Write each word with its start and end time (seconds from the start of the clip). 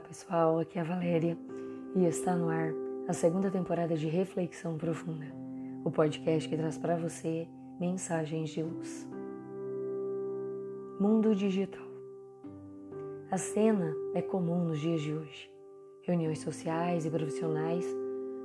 pessoal, 0.00 0.58
aqui 0.58 0.78
é 0.78 0.82
a 0.82 0.84
Valéria 0.84 1.36
e 1.94 2.04
está 2.06 2.34
no 2.34 2.48
ar 2.48 2.72
a 3.06 3.12
segunda 3.12 3.50
temporada 3.50 3.94
de 3.96 4.08
Reflexão 4.08 4.78
Profunda, 4.78 5.26
o 5.84 5.90
podcast 5.90 6.48
que 6.48 6.56
traz 6.56 6.78
para 6.78 6.96
você 6.96 7.46
mensagens 7.78 8.50
de 8.50 8.62
luz. 8.62 9.08
Mundo 10.98 11.34
digital. 11.34 11.84
A 13.30 13.36
cena 13.36 13.94
é 14.14 14.22
comum 14.22 14.64
nos 14.64 14.80
dias 14.80 15.02
de 15.02 15.12
hoje. 15.12 15.50
Reuniões 16.02 16.40
sociais 16.40 17.04
e 17.04 17.10
profissionais 17.10 17.84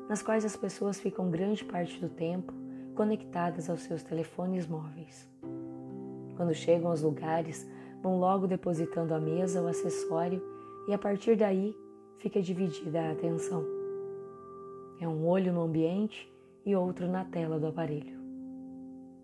nas 0.09 0.21
quais 0.21 0.45
as 0.45 0.55
pessoas 0.55 0.99
ficam 0.99 1.31
grande 1.31 1.63
parte 1.63 1.99
do 1.99 2.09
tempo 2.09 2.53
conectadas 2.95 3.69
aos 3.69 3.81
seus 3.81 4.03
telefones 4.03 4.67
móveis. 4.67 5.27
Quando 6.35 6.53
chegam 6.53 6.91
aos 6.91 7.01
lugares, 7.01 7.67
vão 8.03 8.19
logo 8.19 8.45
depositando 8.45 9.13
à 9.13 9.19
mesa 9.19 9.61
o 9.61 9.67
acessório 9.67 10.54
e 10.87 10.93
a 10.93 10.97
partir 10.97 11.35
daí 11.35 11.75
fica 12.19 12.41
dividida 12.41 13.01
a 13.01 13.11
atenção. 13.11 13.63
É 14.99 15.07
um 15.07 15.27
olho 15.27 15.51
no 15.51 15.61
ambiente 15.61 16.31
e 16.65 16.75
outro 16.75 17.07
na 17.07 17.25
tela 17.25 17.59
do 17.59 17.67
aparelho. 17.67 18.17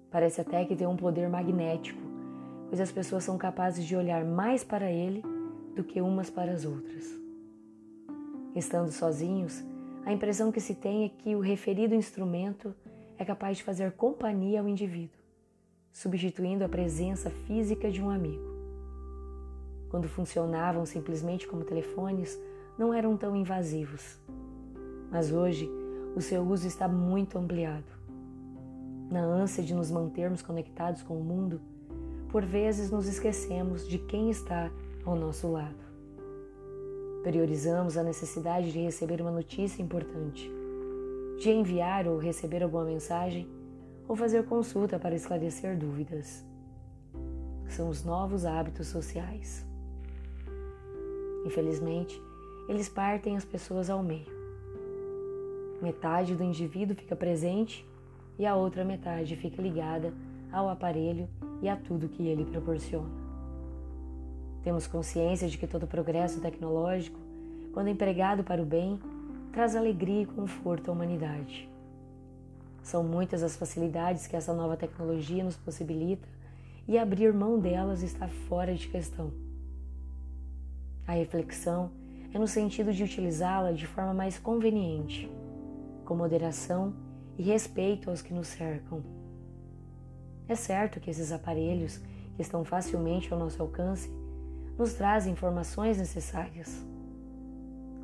Parece 0.09 0.41
até 0.41 0.65
que 0.65 0.75
tem 0.75 0.87
um 0.87 0.97
poder 0.97 1.29
magnético, 1.29 2.01
pois 2.67 2.81
as 2.81 2.91
pessoas 2.91 3.23
são 3.23 3.37
capazes 3.37 3.85
de 3.85 3.95
olhar 3.95 4.25
mais 4.25 4.63
para 4.63 4.91
ele 4.91 5.23
do 5.75 5.83
que 5.83 6.01
umas 6.01 6.29
para 6.29 6.51
as 6.51 6.65
outras. 6.65 7.05
Estando 8.53 8.91
sozinhos, 8.91 9.63
a 10.05 10.11
impressão 10.11 10.51
que 10.51 10.59
se 10.59 10.75
tem 10.75 11.05
é 11.05 11.09
que 11.09 11.35
o 11.35 11.39
referido 11.39 11.95
instrumento 11.95 12.75
é 13.17 13.23
capaz 13.23 13.57
de 13.57 13.63
fazer 13.63 13.93
companhia 13.93 14.59
ao 14.59 14.67
indivíduo, 14.67 15.19
substituindo 15.91 16.65
a 16.65 16.69
presença 16.69 17.29
física 17.29 17.89
de 17.89 18.01
um 18.01 18.09
amigo 18.09 18.50
quando 19.91 20.07
funcionavam 20.07 20.85
simplesmente 20.85 21.45
como 21.45 21.65
telefones, 21.65 22.41
não 22.79 22.93
eram 22.93 23.17
tão 23.17 23.35
invasivos. 23.35 24.17
Mas 25.11 25.33
hoje, 25.33 25.69
o 26.15 26.21
seu 26.21 26.41
uso 26.41 26.65
está 26.65 26.87
muito 26.87 27.37
ampliado. 27.37 27.91
Na 29.11 29.21
ânsia 29.21 29.61
de 29.61 29.75
nos 29.75 29.91
mantermos 29.91 30.41
conectados 30.41 31.03
com 31.03 31.19
o 31.19 31.23
mundo, 31.23 31.59
por 32.29 32.45
vezes 32.45 32.89
nos 32.89 33.05
esquecemos 33.05 33.85
de 33.85 33.97
quem 33.97 34.29
está 34.29 34.71
ao 35.03 35.17
nosso 35.17 35.51
lado. 35.51 35.75
Priorizamos 37.21 37.97
a 37.97 38.03
necessidade 38.03 38.71
de 38.71 38.79
receber 38.79 39.21
uma 39.21 39.29
notícia 39.29 39.83
importante, 39.83 40.49
de 41.37 41.51
enviar 41.51 42.07
ou 42.07 42.17
receber 42.17 42.63
alguma 42.63 42.85
mensagem 42.85 43.45
ou 44.07 44.15
fazer 44.15 44.45
consulta 44.45 44.97
para 44.97 45.15
esclarecer 45.15 45.77
dúvidas. 45.77 46.45
São 47.67 47.89
os 47.89 48.05
novos 48.05 48.45
hábitos 48.45 48.87
sociais. 48.87 49.69
Infelizmente, 51.45 52.21
eles 52.67 52.87
partem 52.87 53.35
as 53.35 53.45
pessoas 53.45 53.89
ao 53.89 54.03
meio. 54.03 54.41
Metade 55.81 56.35
do 56.35 56.43
indivíduo 56.43 56.95
fica 56.95 57.15
presente 57.15 57.85
e 58.37 58.45
a 58.45 58.55
outra 58.55 58.85
metade 58.85 59.35
fica 59.35 59.61
ligada 59.61 60.13
ao 60.51 60.69
aparelho 60.69 61.27
e 61.61 61.69
a 61.69 61.75
tudo 61.75 62.09
que 62.09 62.27
ele 62.27 62.45
proporciona. 62.45 63.09
Temos 64.63 64.85
consciência 64.85 65.47
de 65.47 65.57
que 65.57 65.65
todo 65.65 65.87
progresso 65.87 66.39
tecnológico, 66.39 67.19
quando 67.73 67.89
empregado 67.89 68.43
para 68.43 68.61
o 68.61 68.65
bem, 68.65 68.99
traz 69.51 69.75
alegria 69.75 70.21
e 70.21 70.25
conforto 70.25 70.89
à 70.89 70.93
humanidade. 70.93 71.67
São 72.83 73.03
muitas 73.03 73.43
as 73.43 73.55
facilidades 73.55 74.27
que 74.27 74.35
essa 74.35 74.53
nova 74.53 74.77
tecnologia 74.77 75.43
nos 75.43 75.55
possibilita 75.55 76.27
e 76.87 76.97
abrir 76.97 77.33
mão 77.33 77.59
delas 77.59 78.01
está 78.03 78.27
fora 78.27 78.73
de 78.73 78.87
questão. 78.87 79.31
A 81.07 81.13
reflexão 81.13 81.91
é 82.33 82.39
no 82.39 82.47
sentido 82.47 82.93
de 82.93 83.03
utilizá-la 83.03 83.71
de 83.71 83.85
forma 83.85 84.13
mais 84.13 84.37
conveniente, 84.37 85.29
com 86.05 86.15
moderação 86.15 86.93
e 87.37 87.43
respeito 87.43 88.09
aos 88.09 88.21
que 88.21 88.33
nos 88.33 88.47
cercam. 88.47 89.03
É 90.47 90.55
certo 90.55 90.99
que 90.99 91.09
esses 91.09 91.31
aparelhos, 91.31 91.97
que 92.35 92.41
estão 92.41 92.63
facilmente 92.63 93.31
ao 93.31 93.39
nosso 93.39 93.61
alcance, 93.61 94.09
nos 94.77 94.93
trazem 94.93 95.33
informações 95.33 95.97
necessárias. 95.97 96.85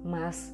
Mas 0.03 0.53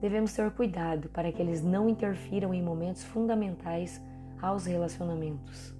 devemos 0.00 0.32
ter 0.32 0.50
cuidado 0.52 1.08
para 1.08 1.30
que 1.32 1.42
eles 1.42 1.62
não 1.62 1.88
interfiram 1.88 2.54
em 2.54 2.62
momentos 2.62 3.04
fundamentais 3.04 4.00
aos 4.40 4.66
relacionamentos. 4.66 5.74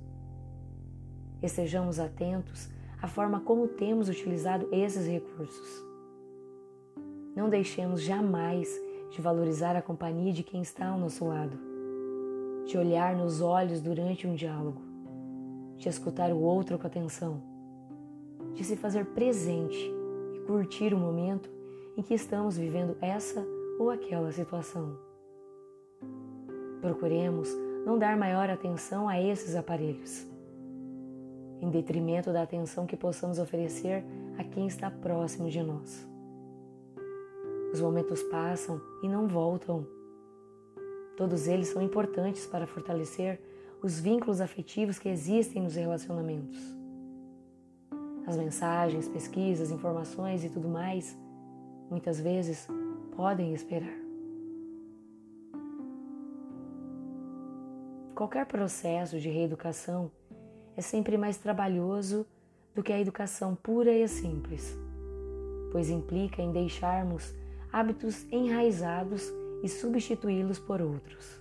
Estejamos 1.40 2.00
atentos 2.00 2.68
à 3.00 3.06
forma 3.06 3.40
como 3.40 3.68
temos 3.68 4.08
utilizado 4.08 4.68
esses 4.72 5.06
recursos. 5.06 5.87
Não 7.38 7.48
deixemos 7.48 8.02
jamais 8.02 8.68
de 9.12 9.22
valorizar 9.22 9.76
a 9.76 9.80
companhia 9.80 10.32
de 10.32 10.42
quem 10.42 10.60
está 10.60 10.88
ao 10.88 10.98
nosso 10.98 11.24
lado, 11.24 11.56
de 12.66 12.76
olhar 12.76 13.14
nos 13.14 13.40
olhos 13.40 13.80
durante 13.80 14.26
um 14.26 14.34
diálogo, 14.34 14.82
de 15.76 15.88
escutar 15.88 16.32
o 16.32 16.40
outro 16.40 16.76
com 16.76 16.88
atenção, 16.88 17.40
de 18.54 18.64
se 18.64 18.74
fazer 18.74 19.06
presente 19.14 19.78
e 20.34 20.40
curtir 20.48 20.92
o 20.92 20.98
momento 20.98 21.48
em 21.96 22.02
que 22.02 22.12
estamos 22.12 22.58
vivendo 22.58 22.96
essa 23.00 23.46
ou 23.78 23.88
aquela 23.88 24.32
situação. 24.32 24.98
Procuremos 26.80 27.48
não 27.86 27.96
dar 27.96 28.16
maior 28.16 28.50
atenção 28.50 29.08
a 29.08 29.22
esses 29.22 29.54
aparelhos, 29.54 30.26
em 31.60 31.70
detrimento 31.70 32.32
da 32.32 32.42
atenção 32.42 32.84
que 32.84 32.96
possamos 32.96 33.38
oferecer 33.38 34.04
a 34.36 34.42
quem 34.42 34.66
está 34.66 34.90
próximo 34.90 35.48
de 35.48 35.62
nós. 35.62 36.17
Os 37.72 37.80
momentos 37.80 38.22
passam 38.24 38.80
e 39.02 39.08
não 39.08 39.28
voltam. 39.28 39.86
Todos 41.16 41.46
eles 41.46 41.68
são 41.68 41.82
importantes 41.82 42.46
para 42.46 42.66
fortalecer 42.66 43.40
os 43.82 44.00
vínculos 44.00 44.40
afetivos 44.40 44.98
que 44.98 45.08
existem 45.08 45.62
nos 45.62 45.74
relacionamentos. 45.74 46.58
As 48.26 48.36
mensagens, 48.36 49.08
pesquisas, 49.08 49.70
informações 49.70 50.44
e 50.44 50.48
tudo 50.48 50.68
mais, 50.68 51.16
muitas 51.90 52.20
vezes, 52.20 52.66
podem 53.16 53.52
esperar. 53.52 53.96
Qualquer 58.14 58.46
processo 58.46 59.18
de 59.20 59.28
reeducação 59.28 60.10
é 60.76 60.80
sempre 60.80 61.16
mais 61.16 61.36
trabalhoso 61.36 62.26
do 62.74 62.82
que 62.82 62.92
a 62.92 63.00
educação 63.00 63.54
pura 63.54 63.92
e 63.92 64.06
simples, 64.08 64.76
pois 65.70 65.88
implica 65.88 66.42
em 66.42 66.52
deixarmos 66.52 67.34
hábitos 67.72 68.26
enraizados 68.30 69.32
e 69.62 69.68
substituí-los 69.68 70.58
por 70.58 70.80
outros. 70.80 71.40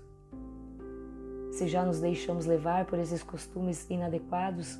Se 1.52 1.68
já 1.68 1.84
nos 1.84 2.00
deixamos 2.00 2.46
levar 2.46 2.86
por 2.86 3.00
esses 3.00 3.24
costumes 3.24 3.90
inadequados, 3.90 4.80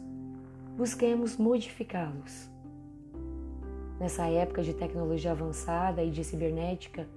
busquemos 0.76 1.38
modificá-los. 1.38 2.50
Nessa 4.00 4.28
época 4.28 4.62
de 4.62 4.74
tecnologia 4.74 5.32
avançada 5.32 6.04
e 6.04 6.12
de 6.12 6.24
cibernética, 6.24 7.08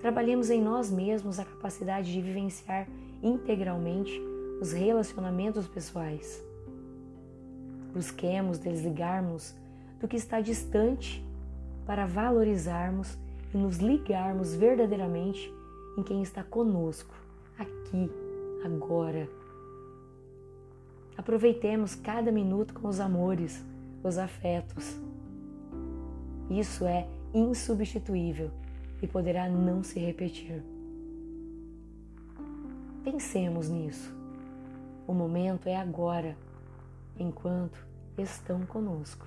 trabalhemos 0.00 0.48
em 0.48 0.62
nós 0.62 0.90
mesmos 0.90 1.38
a 1.38 1.44
capacidade 1.44 2.10
de 2.10 2.20
vivenciar 2.22 2.88
integralmente 3.22 4.18
os 4.60 4.72
relacionamentos 4.72 5.66
pessoais. 5.66 6.42
Busquemos 7.92 8.58
desligarmos 8.58 9.54
do 10.00 10.08
que 10.08 10.16
está 10.16 10.40
distante 10.40 11.24
para 11.84 12.06
valorizarmos 12.06 13.18
e 13.52 13.56
nos 13.56 13.78
ligarmos 13.78 14.54
verdadeiramente 14.54 15.52
em 15.96 16.02
quem 16.02 16.22
está 16.22 16.42
conosco, 16.42 17.14
aqui, 17.58 18.10
agora. 18.64 19.28
Aproveitemos 21.16 21.94
cada 21.94 22.30
minuto 22.30 22.74
com 22.74 22.88
os 22.88 23.00
amores, 23.00 23.64
os 24.04 24.18
afetos. 24.18 24.96
Isso 26.48 26.84
é 26.86 27.08
insubstituível 27.34 28.50
e 29.02 29.06
poderá 29.06 29.48
não 29.48 29.82
se 29.82 29.98
repetir. 29.98 30.62
Pensemos 33.02 33.68
nisso. 33.68 34.14
O 35.06 35.14
momento 35.14 35.66
é 35.66 35.76
agora, 35.76 36.36
enquanto 37.18 37.84
estão 38.16 38.64
conosco. 38.66 39.26